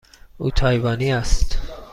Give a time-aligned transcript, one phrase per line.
[0.37, 1.57] او تایوانی است.